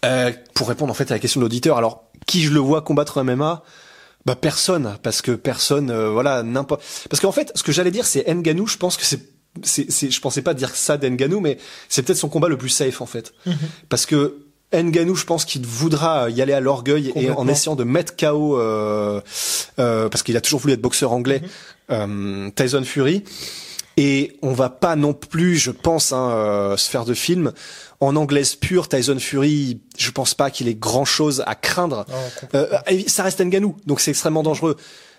Euh, 0.03 0.31
pour 0.55 0.67
répondre 0.67 0.91
en 0.91 0.95
fait 0.95 1.11
à 1.11 1.13
la 1.13 1.19
question 1.19 1.39
de 1.39 1.45
l'auditeur, 1.45 1.77
alors 1.77 2.05
qui 2.25 2.41
je 2.41 2.51
le 2.51 2.59
vois 2.59 2.81
combattre 2.81 3.19
en 3.19 3.23
MMA 3.23 3.63
bah 4.25 4.35
personne 4.35 4.97
parce 5.01 5.21
que 5.21 5.31
personne 5.31 5.89
euh, 5.89 6.09
voilà 6.09 6.43
n'importe 6.43 6.83
parce 7.09 7.19
qu'en 7.19 7.31
fait 7.31 7.51
ce 7.55 7.63
que 7.63 7.71
j'allais 7.71 7.89
dire 7.89 8.05
c'est 8.05 8.23
Nganou 8.31 8.67
je 8.67 8.77
pense 8.77 8.95
que 8.95 9.03
c'est 9.03 9.19
c'est 9.63 9.91
c'est 9.91 10.09
je 10.11 10.21
pensais 10.21 10.41
pas 10.41 10.53
dire 10.53 10.75
ça 10.75 10.97
d'Nganou 10.97 11.39
mais 11.39 11.57
c'est 11.89 12.03
peut-être 12.03 12.17
son 12.17 12.29
combat 12.29 12.47
le 12.47 12.57
plus 12.57 12.69
safe 12.69 13.01
en 13.01 13.05
fait 13.05 13.33
parce 13.89 14.05
que 14.05 14.45
Nganou 14.73 15.15
je 15.15 15.25
pense 15.25 15.43
qu'il 15.43 15.65
voudra 15.65 16.29
y 16.29 16.41
aller 16.41 16.53
à 16.53 16.61
l'orgueil 16.61 17.11
et 17.15 17.29
en 17.29 17.47
essayant 17.47 17.75
de 17.75 17.83
mettre 17.83 18.15
KO 18.15 18.57
euh, 18.57 19.19
euh, 19.79 20.07
parce 20.07 20.23
qu'il 20.23 20.37
a 20.37 20.41
toujours 20.41 20.61
voulu 20.61 20.73
être 20.73 20.81
boxeur 20.81 21.11
anglais 21.11 21.41
euh, 21.89 22.49
Tyson 22.55 22.83
Fury 22.83 23.23
et 23.97 24.37
on 24.41 24.53
va 24.53 24.69
pas 24.69 24.95
non 24.95 25.13
plus, 25.13 25.57
je 25.57 25.71
pense, 25.71 26.13
hein, 26.13 26.31
euh, 26.31 26.77
se 26.77 26.89
faire 26.89 27.05
de 27.05 27.13
film 27.13 27.51
en 27.99 28.15
anglaise 28.15 28.55
pure. 28.55 28.87
Tyson 28.87 29.19
Fury, 29.19 29.81
je 29.97 30.11
pense 30.11 30.33
pas 30.33 30.49
qu'il 30.49 30.67
ait 30.67 30.75
grand 30.75 31.05
chose 31.05 31.43
à 31.45 31.55
craindre. 31.55 32.05
Euh, 32.55 32.67
et 32.87 33.07
ça 33.09 33.23
reste 33.23 33.41
Ngannou, 33.41 33.75
donc 33.85 33.99
c'est 33.99 34.11
extrêmement 34.11 34.43
dangereux. 34.43 34.77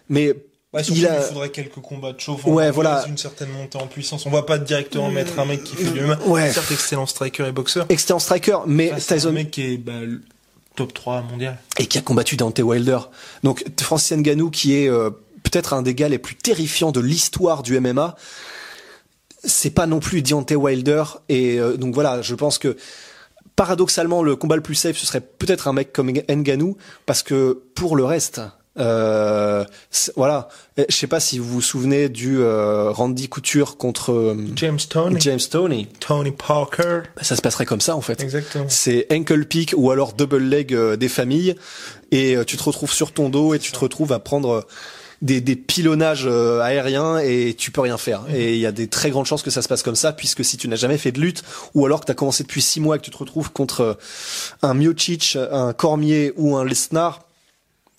Mais 0.08 0.34
Ouais, 0.72 0.82
surtout 0.82 1.00
il 1.00 1.22
faudrait 1.28 1.50
quelques 1.50 1.80
combats 1.80 2.12
de 2.12 2.20
chauffe. 2.20 2.46
Ouais, 2.46 2.68
en 2.68 2.72
voilà. 2.72 3.04
Une 3.06 3.18
certaine 3.18 3.50
montée 3.50 3.76
en 3.76 3.86
puissance. 3.86 4.24
On 4.24 4.30
va 4.30 4.42
pas 4.42 4.56
directement 4.58 5.10
mettre 5.10 5.38
un 5.38 5.44
mec 5.44 5.62
qui 5.64 5.76
fait 5.76 5.90
du 5.90 6.00
MMA. 6.00 6.18
Ouais. 6.26 6.50
Certes, 6.50 6.70
excellent 6.72 7.04
striker 7.06 7.46
et 7.46 7.52
boxeur. 7.52 7.84
excellent 7.90 8.18
striker, 8.18 8.58
mais 8.66 8.88
Face 8.88 9.10
à 9.10 9.14
un 9.14 9.16
Tyson 9.18 9.32
mec 9.32 9.50
qui 9.50 9.74
est 9.74 9.76
bah, 9.76 9.92
top 10.74 10.94
3 10.94 11.22
mondial. 11.22 11.58
et 11.78 11.86
qui 11.86 11.98
a 11.98 12.00
combattu 12.00 12.36
Dante 12.36 12.58
Wilder. 12.58 12.98
Donc 13.42 13.64
Francis 13.80 14.16
Ngannou 14.16 14.50
qui 14.50 14.74
est 14.76 14.88
euh, 14.88 15.10
peut-être 15.42 15.74
un 15.74 15.82
des 15.82 15.94
gars 15.94 16.08
les 16.08 16.18
plus 16.18 16.36
terrifiants 16.36 16.92
de 16.92 17.00
l'histoire 17.00 17.62
du 17.62 17.78
MMA. 17.78 18.16
C'est 19.44 19.70
pas 19.70 19.86
non 19.86 20.00
plus 20.00 20.22
Deontay 20.22 20.54
Wilder 20.54 21.02
et 21.28 21.58
euh, 21.58 21.76
donc 21.76 21.94
voilà, 21.94 22.22
je 22.22 22.34
pense 22.34 22.56
que 22.58 22.76
paradoxalement 23.56 24.22
le 24.22 24.36
combat 24.36 24.56
le 24.56 24.62
plus 24.62 24.76
safe 24.76 24.96
ce 24.96 25.04
serait 25.04 25.20
peut-être 25.20 25.68
un 25.68 25.74
mec 25.74 25.92
comme 25.92 26.10
Ngannou 26.10 26.78
parce 27.04 27.22
que 27.22 27.60
pour 27.74 27.96
le 27.96 28.04
reste 28.04 28.40
euh, 28.78 29.64
voilà, 30.16 30.48
je 30.76 30.94
sais 30.94 31.06
pas 31.06 31.20
si 31.20 31.38
vous 31.38 31.48
vous 31.48 31.60
souvenez 31.60 32.08
du 32.08 32.38
euh, 32.38 32.90
Randy 32.90 33.28
Couture 33.28 33.76
contre 33.76 34.12
euh, 34.12 34.46
James 34.56 34.78
Tony. 34.88 35.16
James 35.20 35.40
Toney. 35.50 35.88
Tony 36.00 36.30
Parker. 36.30 37.02
Bah, 37.14 37.22
ça 37.22 37.36
se 37.36 37.42
passerait 37.42 37.66
comme 37.66 37.82
ça 37.82 37.94
en 37.96 38.00
fait. 38.00 38.22
Exactement. 38.22 38.64
C'est 38.68 39.06
ankle 39.12 39.44
pick 39.44 39.74
ou 39.76 39.90
alors 39.90 40.14
double 40.14 40.38
leg 40.38 40.72
euh, 40.74 40.96
des 40.96 41.08
familles 41.08 41.54
et 42.12 42.34
euh, 42.34 42.44
tu 42.44 42.56
te 42.56 42.62
retrouves 42.62 42.92
sur 42.92 43.12
ton 43.12 43.28
dos 43.28 43.52
et 43.52 43.58
tu 43.58 43.72
te 43.72 43.78
retrouves 43.78 44.12
à 44.12 44.18
prendre 44.18 44.66
des, 45.20 45.42
des 45.42 45.54
pilonnages 45.54 46.26
aériens 46.26 47.18
et 47.18 47.54
tu 47.56 47.70
peux 47.70 47.82
rien 47.82 47.98
faire. 47.98 48.24
Et 48.34 48.54
il 48.54 48.58
y 48.58 48.66
a 48.66 48.72
des 48.72 48.88
très 48.88 49.10
grandes 49.10 49.26
chances 49.26 49.42
que 49.42 49.50
ça 49.50 49.60
se 49.60 49.68
passe 49.68 49.82
comme 49.82 49.94
ça 49.96 50.12
puisque 50.12 50.44
si 50.44 50.56
tu 50.56 50.66
n'as 50.66 50.76
jamais 50.76 50.98
fait 50.98 51.12
de 51.12 51.20
lutte 51.20 51.44
ou 51.74 51.84
alors 51.84 52.00
que 52.00 52.06
tu 52.06 52.12
as 52.12 52.14
commencé 52.14 52.42
depuis 52.42 52.62
six 52.62 52.80
mois 52.80 52.96
et 52.96 52.98
que 52.98 53.04
tu 53.04 53.10
te 53.10 53.18
retrouves 53.18 53.52
contre 53.52 53.98
un 54.62 54.74
Miocic, 54.74 55.36
un 55.50 55.74
Cormier 55.74 56.32
ou 56.36 56.56
un 56.56 56.64
Lesnar, 56.64 57.20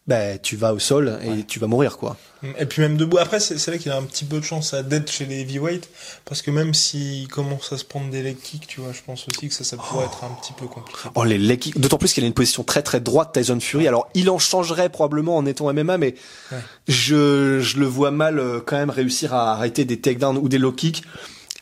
bah, 0.05 0.37
tu 0.37 0.57
vas 0.57 0.73
au 0.73 0.79
sol 0.79 1.17
et 1.23 1.43
tu 1.45 1.59
vas 1.59 1.67
mourir 1.67 1.97
quoi. 1.97 2.17
Et 2.59 2.65
puis 2.65 2.81
même 2.81 2.97
debout. 2.97 3.19
Après, 3.19 3.39
c'est 3.39 3.55
vrai 3.67 3.79
qu'il 3.79 3.89
a 3.89 3.95
un 3.97 4.03
petit 4.03 4.25
peu 4.25 4.37
de 4.37 4.43
chance 4.43 4.73
à 4.73 4.83
d'être 4.83 5.09
chez 5.09 5.25
les 5.25 5.39
heavyweight. 5.41 5.87
Parce 6.25 6.41
que 6.41 6.51
même 6.51 6.73
s'il 6.73 7.29
commence 7.29 7.71
à 7.71 7.77
se 7.77 7.85
prendre 7.85 8.09
des 8.09 8.21
leg 8.21 8.35
kicks, 8.37 8.67
tu 8.67 8.81
vois, 8.81 8.91
je 8.91 8.99
pense 9.05 9.25
aussi 9.29 9.47
que 9.47 9.53
ça, 9.53 9.63
ça 9.63 9.77
pourrait 9.77 10.03
être 10.05 10.25
un 10.25 10.35
petit 10.41 10.51
peu 10.51 10.65
compliqué. 10.67 10.99
Oh, 11.15 11.23
les 11.23 11.37
leg 11.37 11.57
kicks. 11.57 11.79
D'autant 11.79 11.97
plus 11.97 12.11
qu'il 12.11 12.25
a 12.25 12.27
une 12.27 12.33
position 12.33 12.65
très 12.65 12.81
très 12.81 12.99
droite, 12.99 13.31
Tyson 13.33 13.61
Fury. 13.61 13.87
Alors, 13.87 14.09
il 14.13 14.29
en 14.29 14.39
changerait 14.39 14.89
probablement 14.89 15.37
en 15.37 15.45
étant 15.45 15.71
MMA, 15.73 15.97
mais 15.97 16.15
Ouais. 16.51 16.57
je, 16.89 17.61
je 17.61 17.77
le 17.79 17.85
vois 17.85 18.11
mal 18.11 18.39
euh, 18.39 18.59
quand 18.59 18.75
même 18.75 18.89
réussir 18.89 19.33
à 19.33 19.53
arrêter 19.53 19.85
des 19.85 20.01
takedowns 20.01 20.37
ou 20.37 20.49
des 20.49 20.57
low 20.57 20.73
kicks. 20.73 21.03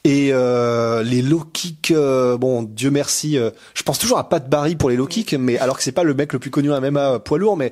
Et 0.03 0.29
euh, 0.33 1.03
les 1.03 1.21
low 1.21 1.41
kicks, 1.53 1.91
euh, 1.91 2.37
bon, 2.37 2.63
Dieu 2.63 2.89
merci, 2.89 3.37
euh, 3.37 3.51
je 3.75 3.83
pense 3.83 3.99
toujours 3.99 4.17
à 4.17 4.27
Pat 4.29 4.49
Barry 4.49 4.75
pour 4.75 4.89
les 4.89 4.95
low 4.95 5.05
kicks, 5.05 5.33
mais 5.33 5.59
alors 5.59 5.77
que 5.77 5.83
c'est 5.83 5.91
pas 5.91 6.01
le 6.03 6.15
mec 6.15 6.33
le 6.33 6.39
plus 6.39 6.49
connu 6.49 6.71
en 6.73 6.81
MMA 6.81 7.19
poids 7.19 7.37
lourd, 7.37 7.55
mais 7.55 7.71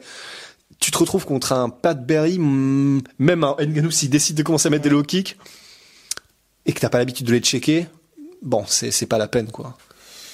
tu 0.80 0.92
te 0.92 0.98
retrouves 0.98 1.26
contre 1.26 1.52
un 1.54 1.70
Pat 1.70 2.06
Barry, 2.06 2.38
hmm, 2.40 3.02
même 3.20 3.44
un 3.44 3.56
Ngannou 3.60 3.92
s'il 3.92 4.10
décide 4.10 4.36
de 4.38 4.44
commencer 4.44 4.68
à 4.68 4.70
mettre 4.72 4.84
des 4.84 4.90
low 4.90 5.04
kicks 5.04 5.38
et 6.66 6.74
que 6.74 6.80
t'as 6.80 6.90
pas 6.90 6.98
l'habitude 7.00 7.26
de 7.28 7.34
les 7.34 7.40
checker, 7.40 7.88
bon, 8.42 8.64
c'est 8.68 9.06
pas 9.08 9.18
la 9.18 9.28
peine 9.28 9.52
quoi. 9.52 9.78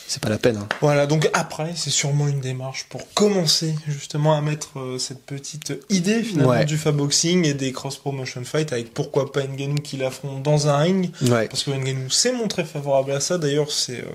C'est 0.07 0.21
pas 0.21 0.29
la 0.29 0.37
peine. 0.37 0.57
hein. 0.57 0.67
Voilà, 0.81 1.07
donc 1.07 1.27
après, 1.33 1.73
c'est 1.75 1.89
sûrement 1.89 2.27
une 2.27 2.39
démarche 2.39 2.85
pour 2.89 3.11
commencer 3.15 3.73
justement 3.87 4.35
à 4.37 4.41
mettre 4.41 4.77
euh, 4.79 4.99
cette 4.99 5.25
petite 5.25 5.73
idée 5.89 6.21
finalement 6.21 6.51
Ouais. 6.51 6.63
du 6.65 6.77
faboxing 6.77 7.43
et 7.43 7.55
des 7.55 7.71
cross-promotion 7.71 8.43
fight 8.43 8.71
avec 8.71 8.93
pourquoi 8.93 9.31
pas 9.31 9.41
Ngannou 9.47 9.77
qui 9.77 9.97
l'affronte 9.97 10.43
dans 10.43 10.67
un 10.67 10.77
ring. 10.77 11.09
Ouais. 11.23 11.47
Parce 11.47 11.63
que 11.63 11.71
Ngannou 11.71 12.11
s'est 12.11 12.33
montré 12.33 12.65
favorable 12.65 13.13
à 13.13 13.19
ça. 13.19 13.39
D'ailleurs, 13.39 13.71
c'est 13.71 14.01
euh, 14.01 14.05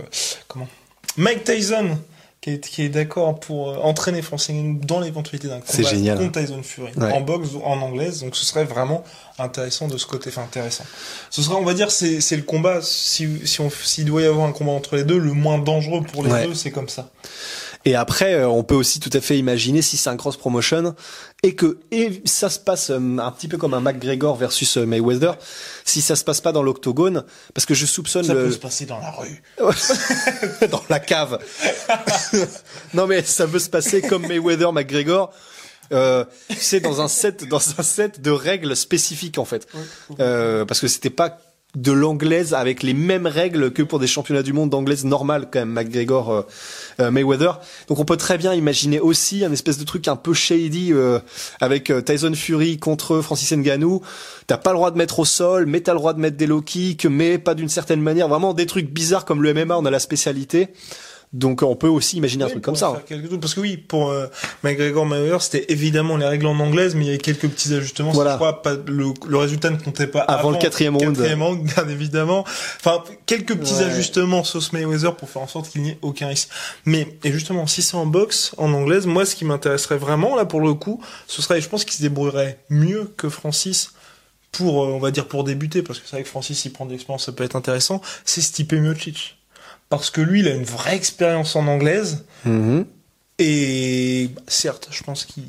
comment? 0.46 0.68
Mike 1.16 1.42
Tyson 1.42 1.99
qui 2.40 2.50
est, 2.50 2.61
qui 2.61 2.82
est 2.82 2.88
d'accord 2.88 3.38
pour 3.38 3.70
euh, 3.70 3.76
entraîner 3.82 4.23
Francis 4.23 4.54
Ngannou 4.54 4.80
dans 4.85 5.00
l'éventualité 5.00 5.49
d'un 5.49 5.61
combat 5.61 5.88
génial. 5.90 6.18
contre 6.18 6.40
Tyson 6.40 6.62
Fury 6.62 6.92
Ouais. 6.97 7.12
en 7.12 7.20
boxe 7.20 7.50
ou 7.54 7.62
en 7.62 7.78
anglaise. 7.82 8.20
Donc 8.23 8.35
ce 8.35 8.44
serait 8.47 8.64
vraiment 8.64 9.04
intéressant 9.38 9.88
de 9.88 9.99
ce 9.99 10.06
côté. 10.06 10.30
Enfin 10.30 10.44
intéressant. 10.44 10.85
Ce 11.28 11.42
serait, 11.42 11.56
on 11.56 11.64
va 11.64 11.75
dire, 11.75 11.90
c'est 11.90 12.20
c'est 12.23 12.37
le 12.37 12.42
combat. 12.42 12.80
Si 12.82 13.47
si 13.47 13.61
on 13.61 13.68
s'il 13.68 14.06
doit 14.06 14.23
y 14.23 14.26
avoir 14.26 14.47
un 14.47 14.52
combat 14.52 14.73
entre 14.73 14.97
les 14.97 15.04
deux, 15.04 15.18
le 15.18 15.32
moins 15.35 15.59
dangereux 15.59 16.02
pour 16.02 16.25
les 16.25 16.30
Ouais. 16.32 16.47
deux, 16.47 16.54
c'est 16.54 16.70
comme 16.70 16.88
ça. 16.88 17.11
Et 17.84 17.94
après, 17.94 18.34
euh, 18.34 18.49
on 18.49 18.62
peut 18.62 18.75
aussi 18.75 19.00
tout 19.00 19.10
à 19.12 19.20
fait 19.20 19.38
imaginer 19.38 19.80
si 19.80 19.96
c'est 19.96 20.10
un 20.10 20.16
cross 20.16 20.37
promotion 20.37 20.94
et 21.42 21.54
que 21.54 21.78
et 21.90 22.20
ça 22.26 22.50
se 22.50 22.58
passe 22.58 22.90
euh, 22.90 22.99
un 23.18 23.30
petit 23.32 23.49
peu 23.49 23.56
comme 23.56 23.72
un 23.72 23.80
McGregor 23.80 24.37
versus 24.37 24.76
euh, 24.76 24.84
Mayweather, 24.84 25.37
si 25.87 26.02
ça 26.02 26.14
se 26.14 26.22
passe 26.25 26.42
pas 26.42 26.52
dans 26.52 26.62
l'octogone, 26.62 27.25
parce 27.54 27.64
que 27.64 27.72
je 27.72 27.87
soupçonne 27.87 28.25
Ça 28.25 28.34
le 28.34 28.44
peut 28.44 28.52
se 28.52 28.58
passer 28.58 28.84
dans 28.84 28.99
la 28.99 29.10
rue. 29.10 29.42
dans 30.70 30.82
la 30.90 31.00
cave. 31.00 31.38
non 32.94 33.06
mais 33.06 33.22
ça 33.22 33.46
peut 33.46 33.58
se 33.58 33.70
passer 33.70 34.02
comme 34.02 34.26
Mayweather 34.26 34.72
McGregor. 34.72 35.32
Euh, 35.92 36.25
c'est 36.56 36.80
dans 36.80 37.00
un 37.00 37.08
set 37.08 37.49
dans 37.49 37.60
un 37.78 37.82
set 37.82 38.20
de 38.20 38.30
règles 38.30 38.76
spécifiques 38.76 39.38
en 39.38 39.44
fait, 39.44 39.66
Euh, 40.20 40.64
parce 40.64 40.80
que 40.80 40.87
c'était 40.87 41.10
pas 41.10 41.38
de 41.76 41.92
l'anglaise 41.92 42.52
avec 42.52 42.82
les 42.82 42.94
mêmes 42.94 43.26
règles 43.26 43.72
que 43.72 43.82
pour 43.82 43.98
des 43.98 44.06
championnats 44.06 44.42
du 44.42 44.52
monde 44.52 44.70
d'anglaise 44.70 45.04
normale 45.04 45.48
quand 45.50 45.60
même 45.60 45.72
McGregor 45.72 46.30
euh, 46.30 46.42
euh, 47.00 47.10
Mayweather. 47.10 47.60
Donc 47.88 47.98
on 47.98 48.04
peut 48.04 48.16
très 48.16 48.38
bien 48.38 48.54
imaginer 48.54 48.98
aussi 48.98 49.44
un 49.44 49.52
espèce 49.52 49.78
de 49.78 49.84
truc 49.84 50.08
un 50.08 50.16
peu 50.16 50.34
shady 50.34 50.92
euh, 50.92 51.20
avec 51.60 51.92
Tyson 52.04 52.32
Fury 52.34 52.78
contre 52.78 53.20
Francis 53.20 53.52
Ngannou. 53.52 54.02
T'as 54.46 54.58
pas 54.58 54.70
le 54.70 54.76
droit 54.76 54.90
de 54.90 54.98
mettre 54.98 55.20
au 55.20 55.24
sol 55.24 55.66
mais 55.66 55.80
t'as 55.80 55.92
le 55.92 55.98
droit 55.98 56.12
de 56.12 56.20
mettre 56.20 56.36
des 56.36 56.46
low 56.46 56.60
kicks 56.60 57.06
mais 57.06 57.38
pas 57.38 57.54
d'une 57.54 57.68
certaine 57.68 58.00
manière. 58.00 58.28
Vraiment 58.28 58.52
des 58.52 58.66
trucs 58.66 58.90
bizarres 58.90 59.24
comme 59.24 59.42
le 59.42 59.54
MMA 59.54 59.76
on 59.78 59.84
a 59.84 59.90
la 59.90 60.00
spécialité 60.00 60.70
donc 61.32 61.62
on 61.62 61.76
peut 61.76 61.88
aussi 61.88 62.16
imaginer 62.16 62.44
un 62.44 62.49
truc 62.49 62.64
comme 62.64 62.75
ça. 62.75 62.88
Hein. 62.88 63.16
Parce 63.40 63.54
que 63.54 63.60
oui, 63.60 63.76
pour 63.76 64.10
euh, 64.10 64.26
McGregor 64.64 65.06
Mayweather, 65.06 65.40
c'était 65.40 65.72
évidemment 65.72 66.16
les 66.16 66.26
règles 66.26 66.46
en 66.46 66.58
anglaise, 66.58 66.96
mais 66.96 67.04
il 67.04 67.06
y 67.06 67.10
avait 67.10 67.18
quelques 67.18 67.49
petits 67.49 67.72
ajustements. 67.72 68.10
Voilà. 68.10 68.34
Crois, 68.34 68.62
pas, 68.62 68.75
le, 68.75 69.12
le, 69.28 69.37
résultat 69.37 69.70
ne 69.70 69.76
comptait 69.76 70.08
pas 70.08 70.22
avant, 70.22 70.38
avant 70.40 70.50
le 70.50 70.58
quatrième 70.58 70.96
round. 70.96 71.16
Quatrième 71.16 71.42
round, 71.42 71.62
bien 71.75 71.88
évidemment. 71.88 72.44
Enfin, 72.80 73.04
quelques 73.26 73.56
petits 73.56 73.80
ajustements 73.80 74.42
sauce 74.42 74.72
Mayweather 74.72 75.14
pour 75.14 75.30
faire 75.30 75.42
en 75.42 75.46
sorte 75.46 75.70
qu'il 75.70 75.82
n'y 75.82 75.90
ait 75.90 75.99
aucun 76.02 76.26
risque. 76.26 76.49
Mais 76.84 77.06
et 77.22 77.30
justement, 77.30 77.68
si 77.68 77.80
c'est 77.82 77.96
en 77.96 78.06
boxe 78.06 78.52
en 78.58 78.72
anglaise, 78.72 79.06
moi, 79.06 79.25
ce 79.25 79.37
qui 79.37 79.44
m'intéresserait 79.44 79.99
vraiment 79.99 80.34
là 80.34 80.46
pour 80.46 80.60
le 80.60 80.75
coup, 80.75 81.00
ce 81.28 81.42
serait, 81.42 81.60
je 81.60 81.68
pense 81.68 81.84
qu'il 81.84 81.94
se 81.94 82.02
débrouillerait 82.02 82.58
mieux 82.70 83.12
que 83.16 83.28
Francis 83.28 83.92
pour, 84.50 84.82
euh, 84.82 84.88
on 84.88 84.99
va 84.99 85.12
dire, 85.12 85.28
pour 85.28 85.44
débuter, 85.44 85.82
parce 85.82 86.00
que 86.00 86.06
c'est 86.08 86.16
vrai 86.16 86.22
que 86.25 86.28
Francis, 86.28 86.64
il 86.64 86.72
prend 86.72 86.87
de 86.87 86.90
l'expérience, 86.90 87.26
ça 87.26 87.30
peut 87.30 87.44
être 87.44 87.54
intéressant. 87.54 88.00
C'est 88.25 88.40
Stipe 88.40 88.72
Miocic 88.72 89.39
parce 89.90 90.11
que 90.11 90.23
lui, 90.23 90.40
il 90.40 90.49
a 90.49 90.54
une 90.54 90.64
vraie 90.64 90.97
expérience 90.97 91.54
en 91.56 91.66
anglaise. 91.66 92.25
Mhm. 92.47 92.87
Et 93.38 94.30
certes, 94.47 94.88
je 94.90 95.02
pense 95.02 95.25
qu'il 95.25 95.44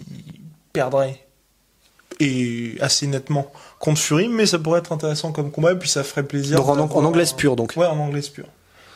perdrait 0.74 1.26
et 2.20 2.76
assez 2.82 3.08
nettement 3.08 3.52
contre 3.80 4.00
Fury, 4.00 4.28
mais 4.28 4.46
ça 4.46 4.60
pourrait 4.60 4.80
être 4.80 4.92
intéressant 4.92 5.32
comme 5.32 5.52
combat 5.52 5.72
et 5.72 5.76
puis 5.76 5.90
ça 5.90 6.04
ferait 6.04 6.24
plaisir. 6.24 6.64
Donc 6.64 6.96
en, 6.96 7.06
anglaise 7.06 7.34
pure, 7.34 7.56
donc. 7.56 7.74
Ouais, 7.76 7.88
en 7.88 7.98
anglaise 7.98 8.30
pure. 8.30 8.46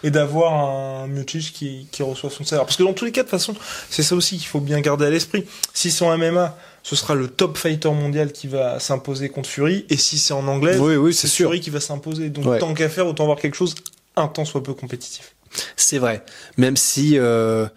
Et 0.03 0.11
d'avoir 0.11 0.53
un 0.53 1.07
Miocic 1.07 1.51
qui, 1.51 1.87
qui 1.91 2.03
reçoit 2.03 2.29
son 2.29 2.43
salaire. 2.43 2.65
Parce 2.65 2.77
que 2.77 2.83
dans 2.83 2.93
tous 2.93 3.05
les 3.05 3.11
cas, 3.11 3.23
de 3.23 3.27
toute 3.27 3.31
façon, 3.31 3.55
c'est 3.89 4.03
ça 4.03 4.15
aussi 4.15 4.37
qu'il 4.37 4.45
faut 4.45 4.59
bien 4.59 4.79
garder 4.79 5.05
à 5.05 5.09
l'esprit. 5.09 5.45
Si 5.73 5.89
c'est 5.89 6.05
en 6.05 6.15
MMA, 6.15 6.55
ce 6.83 6.95
sera 6.95 7.15
le 7.15 7.27
top 7.27 7.57
fighter 7.57 7.89
mondial 7.89 8.31
qui 8.31 8.47
va 8.47 8.79
s'imposer 8.79 9.29
contre 9.29 9.49
Fury. 9.49 9.85
Et 9.89 9.97
si 9.97 10.19
c'est 10.19 10.33
en 10.33 10.47
oui, 10.59 10.95
oui, 10.95 11.13
c'est 11.13 11.27
Fury 11.27 11.59
qui 11.59 11.71
va 11.71 11.79
s'imposer. 11.79 12.29
Donc 12.29 12.59
tant 12.59 12.73
qu'à 12.75 12.89
faire, 12.89 13.07
autant 13.07 13.23
avoir 13.23 13.39
quelque 13.39 13.55
chose 13.55 13.73
un 14.15 14.27
temps 14.27 14.45
soit 14.45 14.63
peu 14.63 14.73
compétitif. 14.73 15.34
C'est 15.75 15.97
vrai. 15.97 16.23
Même 16.57 16.77
si, 16.77 17.17
euh, 17.17 17.67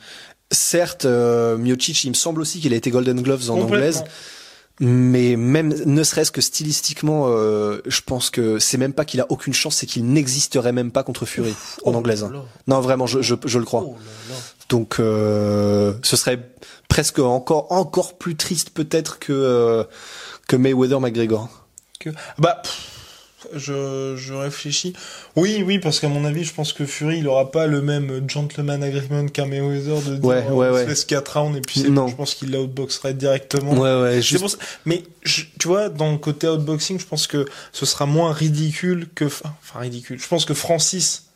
certes, 0.50 1.04
euh, 1.04 1.56
Miocic, 1.56 2.04
il 2.04 2.10
me 2.10 2.14
semble 2.14 2.40
aussi 2.40 2.60
qu'il 2.60 2.72
a 2.72 2.76
été 2.76 2.90
Golden 2.90 3.20
Gloves 3.20 3.50
en 3.50 3.60
anglaise. 3.60 4.04
Mais 4.80 5.34
même, 5.34 5.74
ne 5.86 6.02
serait-ce 6.04 6.30
que 6.30 6.40
stylistiquement, 6.40 7.26
euh, 7.26 7.80
je 7.86 8.00
pense 8.00 8.30
que 8.30 8.60
c'est 8.60 8.78
même 8.78 8.92
pas 8.92 9.04
qu'il 9.04 9.20
a 9.20 9.26
aucune 9.28 9.52
chance, 9.52 9.74
c'est 9.74 9.86
qu'il 9.86 10.06
n'existerait 10.06 10.70
même 10.70 10.92
pas 10.92 11.02
contre 11.02 11.26
Fury 11.26 11.52
en 11.84 11.94
oh 11.94 11.96
anglaise. 11.96 12.22
Hein. 12.22 12.44
Non, 12.68 12.80
vraiment, 12.80 13.06
je, 13.08 13.20
je, 13.20 13.34
je 13.44 13.58
le 13.58 13.64
crois. 13.64 13.82
Oh 13.84 13.96
Donc, 14.68 15.00
euh, 15.00 15.94
ce 16.02 16.16
serait 16.16 16.38
presque 16.86 17.18
encore 17.18 17.72
encore 17.72 18.18
plus 18.18 18.36
triste 18.36 18.70
peut-être 18.70 19.18
que 19.18 19.84
que 20.46 20.54
Mayweather 20.54 21.00
McGregor. 21.00 21.48
Que 21.98 22.10
bah. 22.38 22.62
Je, 23.54 24.14
je 24.16 24.34
réfléchis. 24.34 24.92
Oui, 25.36 25.62
oui, 25.66 25.78
parce 25.78 26.00
qu'à 26.00 26.08
mon 26.08 26.24
avis, 26.24 26.44
je 26.44 26.52
pense 26.52 26.72
que 26.72 26.84
Fury, 26.84 27.18
il 27.18 27.28
aura 27.28 27.50
pas 27.50 27.66
le 27.66 27.80
même 27.82 28.28
gentleman 28.28 28.82
agreement 28.82 29.26
qu'un 29.26 29.46
Mayweather 29.46 30.02
de 30.02 30.16
dire 30.16 30.24
ouais, 30.24 30.44
ouais, 30.44 30.68
on 30.68 30.72
ouais. 30.72 30.84
se 30.84 30.88
laisse 30.88 31.04
4 31.04 31.40
rounds 31.40 31.56
et 31.56 31.60
puis 31.60 31.84
bon, 31.84 32.08
je 32.08 32.16
pense 32.16 32.34
qu'il 32.34 32.52
l'outboxerait 32.52 33.14
directement. 33.14 33.72
Ouais, 33.72 34.00
ouais, 34.02 34.22
juste... 34.22 34.58
Mais 34.84 35.02
tu 35.24 35.68
vois, 35.68 35.88
dans 35.88 36.12
le 36.12 36.18
côté 36.18 36.48
outboxing, 36.48 36.98
je 36.98 37.06
pense 37.06 37.26
que 37.26 37.46
ce 37.72 37.86
sera 37.86 38.06
moins 38.06 38.32
ridicule 38.32 39.08
que... 39.14 39.24
Enfin, 39.24 39.80
ridicule. 39.80 40.20
Je 40.20 40.28
pense 40.28 40.44
que 40.44 40.54
Francis 40.54 41.26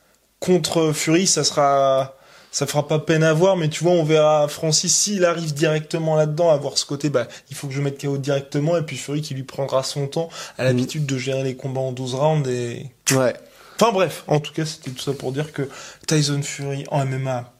contre 0.40 0.92
Fury, 0.92 1.26
ça 1.26 1.44
sera 1.44 2.16
ça 2.52 2.66
fera 2.66 2.86
pas 2.86 2.98
peine 2.98 3.24
à 3.24 3.32
voir, 3.32 3.56
mais 3.56 3.68
tu 3.68 3.82
vois, 3.82 3.94
on 3.94 4.04
verra 4.04 4.46
Francis 4.46 4.94
s'il 4.94 5.24
arrive 5.24 5.54
directement 5.54 6.14
là-dedans, 6.14 6.50
à 6.50 6.56
voir 6.58 6.76
ce 6.76 6.84
côté, 6.84 7.08
bah, 7.08 7.26
il 7.50 7.56
faut 7.56 7.66
que 7.66 7.72
je 7.72 7.80
mette 7.80 8.00
KO 8.00 8.18
directement, 8.18 8.76
et 8.76 8.82
puis 8.82 8.98
Fury 8.98 9.22
qui 9.22 9.34
lui 9.34 9.42
prendra 9.42 9.82
son 9.82 10.06
temps, 10.06 10.28
à 10.58 10.64
l'habitude 10.64 11.06
de 11.06 11.16
gérer 11.16 11.42
les 11.42 11.56
combats 11.56 11.80
en 11.80 11.92
12 11.92 12.14
rounds 12.14 12.48
et. 12.48 12.90
Ouais. 13.10 13.34
Enfin 13.80 13.90
bref, 13.90 14.22
en 14.28 14.38
tout 14.38 14.52
cas, 14.52 14.66
c'était 14.66 14.90
tout 14.90 15.02
ça 15.02 15.14
pour 15.14 15.32
dire 15.32 15.52
que 15.52 15.68
Tyson 16.06 16.42
Fury 16.42 16.84
en 16.90 17.06
MMA, 17.06 17.52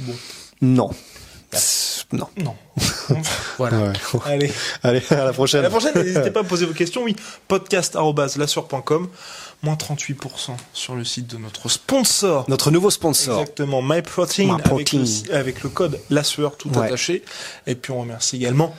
bon. 0.00 0.14
Non. 0.60 0.90
Non. 2.12 2.28
Non. 2.36 2.54
voilà. 3.58 3.92
Allez. 4.24 4.52
Allez, 4.82 5.02
à 5.10 5.24
la 5.24 5.32
prochaine. 5.32 5.60
À 5.60 5.62
la 5.64 5.70
prochaine, 5.70 5.92
n'hésitez 5.94 6.30
pas 6.30 6.40
à 6.40 6.44
poser 6.44 6.66
vos 6.66 6.72
questions. 6.74 7.02
Oui, 7.02 7.16
podcast.lassure.com 7.48 9.08
moins 9.62 9.74
38% 9.74 10.50
sur 10.72 10.94
le 10.94 11.04
site 11.04 11.26
de 11.26 11.38
notre 11.38 11.68
sponsor. 11.68 12.44
Notre 12.48 12.70
nouveau 12.70 12.90
sponsor. 12.90 13.40
Exactement, 13.40 13.82
MyProtein, 13.82 14.56
Avec, 14.64 14.92
le, 14.92 15.34
avec 15.34 15.62
le 15.62 15.70
code 15.70 15.98
la 16.10 16.22
sueur 16.22 16.56
tout 16.56 16.70
attaché. 16.78 17.24
Et 17.66 17.74
puis 17.74 17.92
on 17.92 18.00
remercie 18.00 18.36
également 18.36 18.74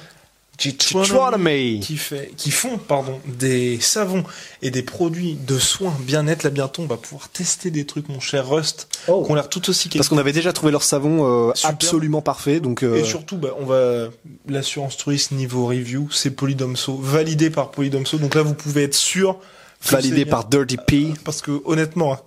Qui 1.80 1.98
fait, 1.98 2.32
qui 2.36 2.50
font, 2.50 2.78
pardon, 2.78 3.20
des 3.26 3.80
savons 3.80 4.24
et 4.64 4.72
des 4.72 4.82
produits 4.82 5.36
de 5.36 5.60
soins 5.60 5.96
bien-être. 6.00 6.44
Là, 6.44 6.50
bientôt, 6.50 6.82
on 6.82 6.88
va 6.88 6.98
pouvoir 6.98 7.30
tester 7.30 7.70
des 7.70 7.86
trucs, 7.86 8.10
mon 8.10 8.20
cher 8.20 8.50
Rust, 8.50 8.88
oh. 9.08 9.24
qui 9.24 9.32
ont 9.32 9.36
l'air 9.36 9.50
tout 9.50 9.70
aussi 9.70 9.88
Parce 9.90 10.10
qu'on 10.10 10.18
avait 10.18 10.34
déjà 10.34 10.54
trouvé 10.54 10.72
leur 10.72 10.84
savon 10.84 11.50
euh, 11.50 11.54
absolument 11.64 12.22
parfait, 12.22 12.60
donc. 12.60 12.84
Euh... 12.84 12.98
Et 12.98 13.04
surtout, 13.04 13.38
bah, 13.38 13.50
on 13.60 13.66
va 13.66 14.08
l'assurance 14.48 14.98
touriste 14.98 15.32
niveau 15.32 15.68
review, 15.68 16.10
c'est 16.12 16.32
Polydomso, 16.32 16.98
validé 16.98 17.52
par 17.52 17.70
Polydomso. 17.70 18.18
Donc 18.18 18.34
là, 18.34 18.42
vous 18.42 18.56
pouvez 18.56 18.84
être 18.84 18.96
sûr 18.96 19.40
validé 19.84 20.26
par 20.26 20.46
Dirty 20.46 20.78
P. 20.78 21.14
Parce 21.24 21.42
que 21.42 21.62
honnêtement, 21.66 22.14
hein, 22.14 22.20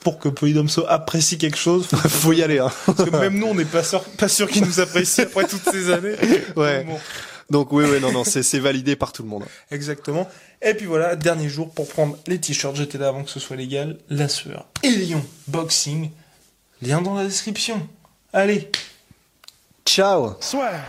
pour 0.00 0.18
que 0.18 0.28
Polydomso 0.28 0.84
apprécie 0.86 1.38
quelque 1.38 1.56
chose, 1.56 1.86
faut, 1.86 1.96
faut 2.08 2.32
y 2.32 2.42
aller. 2.42 2.58
Hein. 2.58 2.70
Parce 2.86 3.08
que 3.08 3.16
même 3.16 3.38
nous, 3.38 3.46
on 3.46 3.54
n'est 3.54 3.64
pas 3.64 3.82
sûr, 3.82 4.02
pas 4.02 4.28
sûr 4.28 4.48
qu'il 4.48 4.64
nous 4.64 4.80
apprécie 4.80 5.22
après 5.22 5.46
toutes 5.46 5.68
ces 5.70 5.90
années. 5.90 6.16
Ouais. 6.56 6.86
Donc 7.50 7.72
oui, 7.72 7.84
oui, 7.84 8.00
non, 8.00 8.12
non, 8.12 8.24
c'est 8.24 8.58
validé 8.58 8.96
par 8.96 9.12
tout 9.12 9.22
le 9.22 9.28
monde. 9.28 9.44
Exactement. 9.70 10.28
Et 10.62 10.74
puis 10.74 10.86
voilà, 10.86 11.14
dernier 11.16 11.48
jour 11.48 11.70
pour 11.70 11.88
prendre 11.88 12.16
les 12.26 12.40
t-shirts. 12.40 12.76
J'étais 12.76 12.98
là 12.98 13.08
avant 13.08 13.22
que 13.22 13.30
ce 13.30 13.40
soit 13.40 13.56
légal. 13.56 13.98
La 14.08 14.28
sueur. 14.28 14.66
Et 14.82 14.90
Lyon 14.90 15.24
Boxing. 15.48 16.10
Lien 16.82 17.02
dans 17.02 17.14
la 17.14 17.24
description. 17.24 17.86
Allez. 18.32 18.70
Ciao. 19.84 20.34
Soir. 20.40 20.88